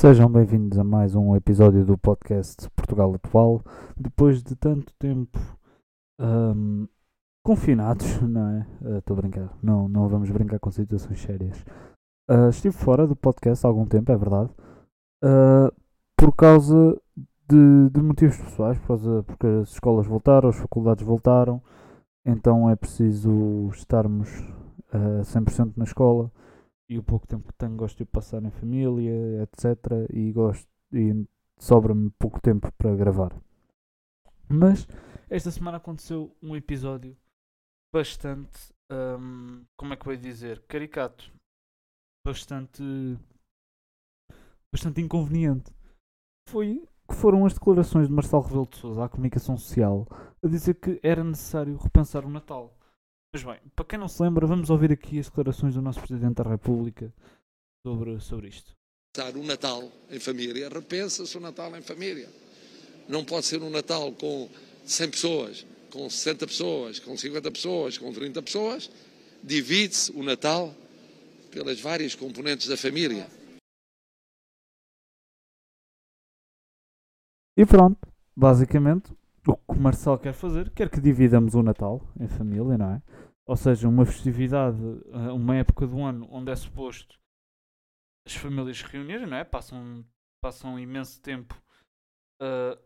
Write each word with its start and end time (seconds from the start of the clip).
Sejam 0.00 0.30
bem-vindos 0.30 0.78
a 0.78 0.84
mais 0.84 1.16
um 1.16 1.34
episódio 1.34 1.84
do 1.84 1.98
podcast 1.98 2.70
Portugal 2.70 3.12
Atual. 3.14 3.60
Depois 3.96 4.44
de 4.44 4.54
tanto 4.54 4.94
tempo 4.96 5.36
ahm, 6.20 6.86
confinados, 7.42 8.06
não 8.22 8.48
é? 8.48 8.98
Estou 8.98 9.18
a 9.18 9.20
brincar, 9.20 9.52
não, 9.60 9.88
não 9.88 10.08
vamos 10.08 10.30
brincar 10.30 10.60
com 10.60 10.70
situações 10.70 11.20
sérias. 11.20 11.64
Ah, 12.30 12.48
estive 12.48 12.76
fora 12.76 13.08
do 13.08 13.16
podcast 13.16 13.66
há 13.66 13.68
algum 13.68 13.84
tempo, 13.86 14.12
é 14.12 14.16
verdade, 14.16 14.50
ah, 15.24 15.72
por 16.16 16.32
causa 16.32 16.96
de, 17.50 17.90
de 17.90 18.00
motivos 18.00 18.36
pessoais, 18.36 18.78
por 18.78 18.86
causa, 18.86 19.24
porque 19.24 19.48
as 19.48 19.70
escolas 19.70 20.06
voltaram, 20.06 20.48
as 20.48 20.56
faculdades 20.58 21.04
voltaram, 21.04 21.60
então 22.24 22.70
é 22.70 22.76
preciso 22.76 23.68
estarmos 23.72 24.30
ah, 24.92 25.22
100% 25.24 25.72
na 25.76 25.82
escola 25.82 26.30
e 26.88 26.98
o 26.98 27.02
pouco 27.02 27.26
tempo 27.26 27.48
que 27.48 27.58
tenho 27.58 27.76
gosto 27.76 27.98
de 27.98 28.04
passar 28.04 28.42
em 28.42 28.50
família, 28.50 29.42
etc. 29.42 30.08
E 30.12 30.32
gosto 30.32 30.68
e 30.92 31.26
sobra-me 31.58 32.10
pouco 32.18 32.40
tempo 32.40 32.72
para 32.72 32.94
gravar. 32.94 33.34
Mas 34.48 34.86
esta 35.28 35.50
semana 35.50 35.76
aconteceu 35.76 36.34
um 36.42 36.56
episódio 36.56 37.16
bastante, 37.92 38.72
hum, 38.90 39.64
como 39.76 39.92
é 39.92 39.96
que 39.96 40.06
eu 40.06 40.12
ia 40.12 40.18
dizer, 40.18 40.62
caricato, 40.66 41.30
bastante, 42.26 42.82
bastante 44.72 45.00
inconveniente. 45.00 45.70
Foi 46.48 46.82
que 47.08 47.14
foram 47.14 47.44
as 47.46 47.54
declarações 47.54 48.06
de 48.06 48.12
Marcelo 48.12 48.42
Rebelo 48.42 48.66
de 48.66 48.76
Sousa 48.76 49.04
à 49.04 49.08
comunicação 49.08 49.56
social 49.56 50.06
a 50.42 50.48
dizer 50.48 50.74
que 50.74 51.00
era 51.02 51.24
necessário 51.24 51.76
repensar 51.76 52.24
o 52.24 52.30
Natal. 52.30 52.77
Mas 53.32 53.42
bem, 53.42 53.60
para 53.76 53.84
quem 53.84 53.98
não 53.98 54.08
se 54.08 54.22
lembra, 54.22 54.46
vamos 54.46 54.70
ouvir 54.70 54.90
aqui 54.90 55.18
as 55.18 55.26
declarações 55.26 55.74
do 55.74 55.82
nosso 55.82 56.00
Presidente 56.00 56.36
da 56.36 56.48
República 56.48 57.12
sobre, 57.86 58.18
sobre 58.20 58.48
isto. 58.48 58.74
Passar 59.14 59.36
o 59.36 59.42
Natal 59.42 59.92
em 60.10 60.18
família, 60.18 60.68
repensa-se 60.68 61.36
o 61.36 61.40
Natal 61.40 61.76
em 61.76 61.82
família. 61.82 62.28
Não 63.06 63.24
pode 63.24 63.44
ser 63.44 63.62
um 63.62 63.68
Natal 63.68 64.12
com 64.12 64.48
100 64.84 65.10
pessoas, 65.10 65.66
com 65.90 66.08
60 66.08 66.46
pessoas, 66.46 66.98
com 66.98 67.16
50 67.16 67.50
pessoas, 67.50 67.98
com 67.98 68.12
30 68.12 68.42
pessoas. 68.42 68.90
Divide-se 69.42 70.10
o 70.12 70.22
Natal 70.22 70.74
pelas 71.50 71.80
várias 71.80 72.14
componentes 72.14 72.66
da 72.66 72.76
família. 72.76 73.28
E 77.56 77.66
pronto, 77.66 77.98
basicamente, 78.36 79.12
o 79.52 79.56
que 79.56 79.78
o 79.78 79.80
Marcelo 79.80 80.18
quer 80.18 80.32
fazer, 80.32 80.70
quer 80.70 80.90
que 80.90 81.00
dividamos 81.00 81.54
o 81.54 81.62
Natal 81.62 82.02
em 82.20 82.28
família, 82.28 82.76
não 82.76 82.92
é? 82.92 83.02
Ou 83.46 83.56
seja, 83.56 83.88
uma 83.88 84.04
festividade, 84.04 84.78
eh, 85.12 85.32
uma 85.32 85.56
época 85.56 85.86
do 85.86 86.00
ano 86.02 86.28
onde 86.30 86.52
é 86.52 86.56
suposto 86.56 87.18
as 88.26 88.34
famílias 88.34 88.78
se 88.78 88.84
reunirem, 88.84 89.26
não 89.26 89.38
é? 89.38 89.44
Passam, 89.44 90.04
passam 90.42 90.78
imenso 90.78 91.20
tempo, 91.22 91.58
eh, 92.42 92.78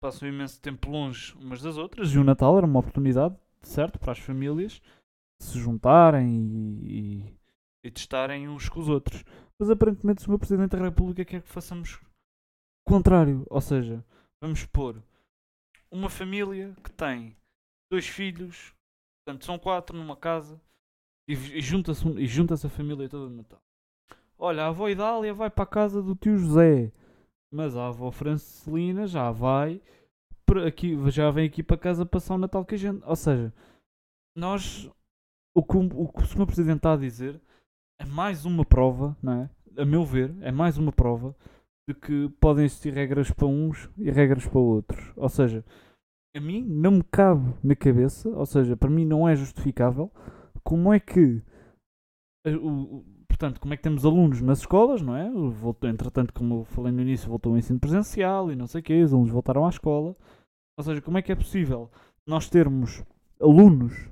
passam 0.00 0.28
imenso 0.28 0.60
tempo 0.62 0.88
longe 0.88 1.34
umas 1.34 1.60
das 1.60 1.76
outras 1.76 2.12
e 2.12 2.18
o 2.18 2.24
Natal 2.24 2.56
era 2.56 2.66
uma 2.66 2.78
oportunidade, 2.78 3.36
certo, 3.62 3.98
para 3.98 4.12
as 4.12 4.18
famílias 4.20 4.80
se 5.42 5.58
juntarem 5.58 6.36
e, 6.84 7.26
e, 7.82 7.88
e 7.88 7.90
testarem 7.90 8.48
uns 8.48 8.68
com 8.68 8.78
os 8.78 8.88
outros. 8.88 9.24
Mas 9.58 9.68
aparentemente 9.70 10.22
o 10.22 10.24
Sr. 10.24 10.38
Presidente 10.38 10.76
da 10.76 10.84
República 10.84 11.24
quer 11.24 11.42
que 11.42 11.48
façamos 11.48 11.94
o 12.86 12.92
contrário, 12.92 13.44
ou 13.50 13.60
seja, 13.60 14.04
vamos 14.40 14.64
pôr 14.66 15.02
uma 15.92 16.08
família 16.08 16.74
que 16.82 16.90
tem 16.90 17.36
dois 17.90 18.06
filhos, 18.06 18.74
portanto 19.24 19.44
são 19.44 19.58
quatro 19.58 19.96
numa 19.96 20.16
casa 20.16 20.60
e, 21.28 21.32
e 21.32 21.60
junta-se 21.60 22.26
junta 22.26 22.54
a 22.54 22.68
família 22.68 23.08
toda 23.08 23.28
no 23.28 23.36
Natal. 23.36 23.60
Olha, 24.38 24.64
a 24.64 24.68
avó 24.68 24.88
Idália 24.88 25.34
vai 25.34 25.50
para 25.50 25.64
a 25.64 25.66
casa 25.66 26.02
do 26.02 26.14
tio 26.14 26.38
José, 26.38 26.92
mas 27.52 27.76
a 27.76 27.88
avó 27.88 28.10
Francelina 28.10 29.06
já 29.06 29.30
vai 29.30 29.82
aqui, 30.66 30.96
já 31.10 31.30
vem 31.30 31.46
aqui 31.46 31.62
para 31.62 31.76
casa 31.76 32.06
passar 32.06 32.34
o 32.34 32.38
Natal 32.38 32.64
com 32.64 32.74
a 32.74 32.78
gente. 32.78 33.04
Ou 33.04 33.16
seja, 33.16 33.52
nós 34.36 34.90
o 35.54 35.62
que 35.62 35.76
o, 35.76 35.80
o 35.82 36.24
Sr. 36.24 36.46
Presidente 36.46 36.78
está 36.78 36.94
a 36.94 36.96
dizer 36.96 37.40
é 38.00 38.04
mais 38.04 38.44
uma 38.44 38.64
prova, 38.64 39.16
não 39.22 39.42
é? 39.42 39.50
A 39.76 39.84
meu 39.84 40.04
ver, 40.04 40.34
é 40.40 40.50
mais 40.50 40.78
uma 40.78 40.92
prova 40.92 41.34
de 41.92 42.00
que 42.00 42.28
podem 42.40 42.64
existir 42.64 42.92
regras 42.92 43.30
para 43.30 43.46
uns 43.46 43.90
e 43.98 44.10
regras 44.10 44.46
para 44.46 44.58
outros. 44.58 45.12
Ou 45.16 45.28
seja, 45.28 45.64
a 46.36 46.40
mim 46.40 46.64
não 46.64 46.92
me 46.92 47.04
cabe 47.04 47.54
na 47.62 47.74
cabeça, 47.74 48.28
ou 48.28 48.46
seja, 48.46 48.76
para 48.76 48.90
mim 48.90 49.04
não 49.04 49.28
é 49.28 49.34
justificável 49.36 50.10
como 50.62 50.92
é 50.92 51.00
que 51.00 51.42
portanto, 53.28 53.60
como 53.60 53.72
é 53.72 53.76
que 53.76 53.82
temos 53.82 54.04
alunos 54.04 54.40
nas 54.42 54.60
escolas, 54.60 55.00
não 55.00 55.16
é? 55.16 55.30
Voltou, 55.30 55.88
entretanto, 55.88 56.32
como 56.32 56.60
eu 56.60 56.64
falei 56.64 56.92
no 56.92 57.00
início, 57.00 57.28
voltou 57.28 57.54
o 57.54 57.58
ensino 57.58 57.80
presencial 57.80 58.52
e 58.52 58.56
não 58.56 58.66
sei 58.66 58.80
o 58.80 58.84
quê, 58.84 59.02
os 59.02 59.12
alunos 59.12 59.30
voltaram 59.30 59.66
à 59.66 59.70
escola. 59.70 60.14
Ou 60.78 60.84
seja, 60.84 61.00
como 61.00 61.18
é 61.18 61.22
que 61.22 61.32
é 61.32 61.36
possível 61.36 61.90
nós 62.26 62.48
termos 62.48 63.02
alunos 63.40 64.10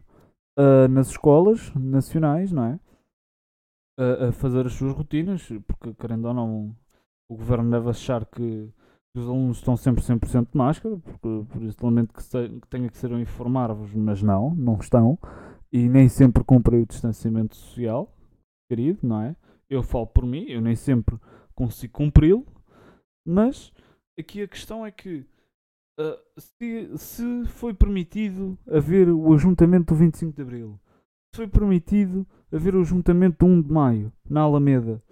ah, 0.58 0.88
nas 0.88 1.10
escolas 1.10 1.72
nacionais, 1.74 2.50
não 2.50 2.64
é? 2.64 2.80
A 4.28 4.32
fazer 4.32 4.64
as 4.66 4.72
suas 4.74 4.92
rotinas, 4.94 5.46
porque 5.66 5.92
querendo 5.94 6.26
ou 6.26 6.34
não, 6.34 6.76
o 7.28 7.36
governo 7.36 7.70
deve 7.70 7.90
achar 7.90 8.24
que 8.24 8.72
os 9.16 9.24
alunos 9.24 9.58
estão 9.58 9.76
sempre 9.76 10.02
100% 10.02 10.50
de 10.50 10.56
máscara, 10.56 10.96
porque, 10.98 11.46
por 11.50 11.62
isso 11.62 11.84
lamento 11.84 12.14
que, 12.14 12.22
se, 12.22 12.48
que 12.48 12.68
tenha 12.68 12.88
que 12.88 12.96
ser 12.96 13.12
a 13.12 13.20
informar-vos, 13.20 13.92
mas 13.94 14.22
não, 14.22 14.54
não 14.54 14.78
estão, 14.78 15.18
e 15.72 15.88
nem 15.88 16.08
sempre 16.08 16.44
cumprem 16.44 16.82
o 16.82 16.86
distanciamento 16.86 17.56
social, 17.56 18.14
querido, 18.70 19.00
não 19.02 19.22
é? 19.22 19.36
Eu 19.68 19.82
falo 19.82 20.06
por 20.06 20.24
mim, 20.24 20.44
eu 20.48 20.60
nem 20.60 20.74
sempre 20.74 21.18
consigo 21.54 21.92
cumpri-lo, 21.92 22.46
mas 23.26 23.72
aqui 24.18 24.42
a 24.42 24.48
questão 24.48 24.86
é 24.86 24.90
que 24.90 25.26
ah, 25.98 26.18
se, 26.38 26.96
se 26.96 27.44
foi 27.46 27.74
permitido 27.74 28.56
haver 28.66 29.10
o 29.10 29.34
ajuntamento 29.34 29.92
do 29.92 29.98
25 29.98 30.32
de 30.34 30.42
Abril, 30.42 30.80
foi 31.34 31.48
permitido 31.48 32.26
haver 32.52 32.74
o 32.74 32.80
ajuntamento 32.80 33.44
do 33.44 33.52
1 33.52 33.62
de 33.62 33.72
Maio, 33.72 34.12
na 34.28 34.42
Alameda, 34.42 35.02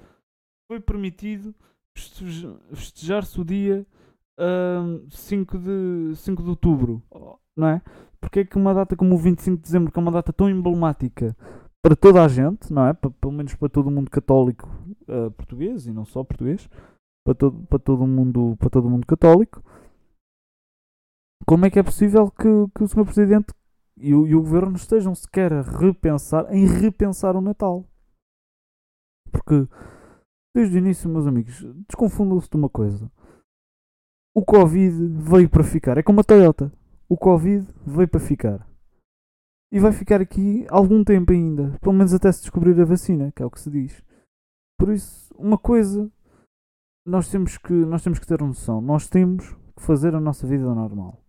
foi 0.71 0.81
permitido 0.81 1.55
festejar-se 2.73 3.41
o 3.41 3.45
dia 3.45 3.87
ahm, 4.39 5.07
5, 5.11 5.59
de, 5.59 6.17
5 6.17 6.43
de 6.43 6.49
outubro, 6.49 7.03
não 7.57 7.69
é? 7.69 7.83
Porque 8.21 8.41
é 8.41 8.45
que 8.45 8.57
uma 8.57 8.75
data 8.75 8.97
como 8.97 9.15
o 9.15 9.19
25 9.19 9.57
de 9.57 9.63
dezembro, 9.63 9.93
que 9.93 9.99
é 9.99 10.03
uma 10.03 10.13
data 10.13 10.33
tão 10.33 10.49
emblemática 10.49 11.37
para 11.83 11.95
toda 11.95 12.25
a 12.25 12.29
gente, 12.29 12.73
não 12.73 12.87
é? 12.87 12.93
Pelo 12.93 13.33
menos 13.33 13.55
para 13.55 13.69
todo 13.69 13.87
o 13.87 13.91
mundo 13.91 14.11
católico 14.11 14.69
ah, 15.09 15.31
português 15.31 15.87
e 15.87 15.93
não 15.93 16.05
só 16.05 16.25
português, 16.25 16.69
para 17.25 17.35
todo, 17.35 17.67
para 17.67 17.79
todo 17.79 18.07
mundo, 18.07 18.57
para 18.59 18.71
todo 18.71 18.91
mundo 18.91 19.07
católico. 19.07 19.63
Como 21.47 21.65
é 21.65 21.71
que 21.71 21.79
é 21.79 21.83
possível 21.83 22.31
que, 22.31 22.49
que 22.75 22.83
o 22.83 22.89
Sr. 22.89 23.05
Presidente 23.05 23.55
e 23.97 24.15
o, 24.15 24.27
e 24.27 24.35
o 24.35 24.41
Governo 24.41 24.77
estejam 24.77 25.15
sequer 25.15 25.53
a 25.53 25.63
repensar, 25.63 26.53
em 26.53 26.67
repensar 26.67 27.37
o 27.37 27.41
Natal? 27.41 27.85
Porque 29.31 29.69
desde 30.57 30.75
o 30.75 30.79
início, 30.79 31.11
meus 31.11 31.27
amigos, 31.27 31.63
desconfundam-se 31.87 32.49
de 32.49 32.57
uma 32.57 32.71
coisa. 32.71 33.13
O 34.35 34.43
Covid 34.43 35.07
veio 35.19 35.51
para 35.51 35.63
ficar. 35.63 35.99
É 35.99 36.03
como 36.03 36.21
a 36.21 36.25
Toyota. 36.25 36.73
O 37.07 37.17
Covid 37.17 37.69
veio 37.87 38.09
para 38.09 38.19
ficar. 38.19 38.67
E 39.71 39.79
vai 39.79 39.93
ficar 39.93 40.19
aqui 40.19 40.67
algum 40.71 41.05
tempo 41.05 41.31
ainda. 41.31 41.79
Pelo 41.83 41.95
menos 41.95 42.15
até 42.15 42.33
se 42.33 42.41
descobrir 42.41 42.81
a 42.81 42.87
vacina, 42.87 43.31
que 43.37 43.43
é 43.43 43.47
o 43.47 43.51
que 43.51 43.61
se 43.61 43.71
diz. 43.71 44.03
Por 44.79 44.91
isso, 44.95 45.31
uma 45.37 45.59
coisa 45.59 46.11
nós 47.07 47.29
temos 47.29 47.59
que, 47.59 47.75
nós 47.75 48.03
temos 48.03 48.19
que 48.19 48.27
ter 48.27 48.41
noção. 48.41 48.81
Nós 48.81 49.09
temos 49.09 49.55
que 49.77 49.83
fazer 49.83 50.15
a 50.15 50.21
nossa 50.21 50.47
vida 50.47 50.65
normal. 50.75 51.23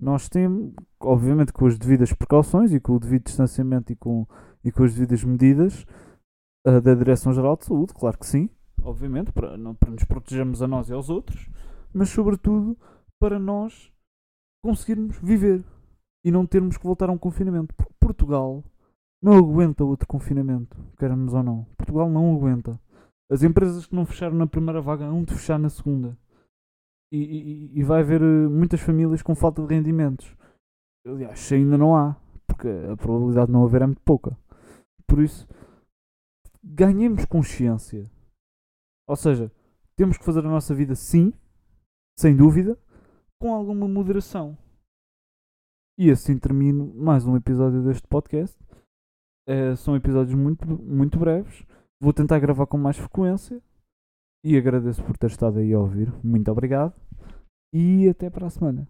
Nós 0.00 0.30
temos, 0.30 0.72
obviamente, 0.98 1.52
com 1.52 1.66
as 1.66 1.76
devidas 1.76 2.14
precauções 2.14 2.72
e 2.72 2.80
com 2.80 2.94
o 2.94 2.98
devido 2.98 3.24
distanciamento 3.24 3.92
e 3.92 3.96
com, 3.96 4.26
e 4.64 4.72
com 4.72 4.82
as 4.82 4.94
devidas 4.94 5.22
medidas 5.24 5.84
ah, 6.66 6.80
da 6.80 6.94
Direção-Geral 6.94 7.58
de 7.58 7.66
Saúde, 7.66 7.92
claro 7.92 8.18
que 8.18 8.26
sim 8.26 8.48
obviamente, 8.84 9.32
para, 9.32 9.56
não, 9.56 9.74
para 9.74 9.90
nos 9.90 10.04
protegermos 10.04 10.62
a 10.62 10.68
nós 10.68 10.88
e 10.88 10.92
aos 10.92 11.08
outros, 11.10 11.48
mas 11.92 12.08
sobretudo 12.10 12.76
para 13.20 13.38
nós 13.38 13.92
conseguirmos 14.64 15.18
viver 15.18 15.64
e 16.24 16.30
não 16.30 16.46
termos 16.46 16.76
que 16.76 16.84
voltar 16.84 17.08
a 17.08 17.12
um 17.12 17.18
confinamento. 17.18 17.74
Porque 17.74 17.92
Portugal 18.00 18.62
não 19.22 19.34
aguenta 19.36 19.84
outro 19.84 20.06
confinamento, 20.08 20.76
queremos 20.98 21.32
ou 21.34 21.42
não. 21.42 21.64
Portugal 21.76 22.08
não 22.10 22.34
aguenta. 22.34 22.80
As 23.30 23.42
empresas 23.42 23.86
que 23.86 23.94
não 23.94 24.04
fecharam 24.04 24.36
na 24.36 24.46
primeira 24.46 24.80
vaga 24.80 25.06
vão 25.08 25.24
de 25.24 25.32
fechar 25.34 25.58
na 25.58 25.68
segunda. 25.70 26.16
E, 27.12 27.18
e- 27.18 27.78
e 27.78 27.82
vai 27.82 28.00
haver 28.00 28.22
eh, 28.22 28.48
muitas 28.48 28.80
famílias 28.80 29.22
com 29.22 29.34
falta 29.34 29.62
de 29.62 29.74
rendimentos. 29.74 30.34
Aliás, 31.06 31.38
se 31.40 31.54
ainda 31.54 31.76
não 31.76 31.94
há, 31.96 32.16
porque 32.46 32.68
a 32.68 32.96
probabilidade 32.96 33.46
de 33.46 33.52
não 33.52 33.64
haver 33.64 33.82
é 33.82 33.86
muito 33.86 34.00
pouca. 34.02 34.36
Por 35.06 35.20
isso, 35.22 35.46
ganhemos 36.62 37.24
consciência 37.26 38.10
ou 39.06 39.16
seja, 39.16 39.50
temos 39.96 40.16
que 40.16 40.24
fazer 40.24 40.40
a 40.40 40.50
nossa 40.50 40.74
vida 40.74 40.94
sim, 40.94 41.32
sem 42.18 42.36
dúvida, 42.36 42.78
com 43.40 43.54
alguma 43.54 43.88
moderação. 43.88 44.56
E 45.98 46.10
assim 46.10 46.38
termino 46.38 46.92
mais 46.94 47.26
um 47.26 47.36
episódio 47.36 47.82
deste 47.82 48.06
podcast. 48.08 48.58
Eh, 49.46 49.76
são 49.76 49.96
episódios 49.96 50.34
muito, 50.34 50.66
muito 50.66 51.18
breves. 51.18 51.66
Vou 52.00 52.12
tentar 52.12 52.38
gravar 52.38 52.66
com 52.66 52.78
mais 52.78 52.96
frequência. 52.96 53.62
E 54.44 54.56
agradeço 54.56 55.04
por 55.04 55.16
ter 55.16 55.28
estado 55.28 55.58
aí 55.58 55.72
a 55.72 55.78
ouvir. 55.78 56.12
Muito 56.24 56.50
obrigado. 56.50 56.94
E 57.72 58.08
até 58.08 58.28
para 58.28 58.46
a 58.46 58.50
semana. 58.50 58.88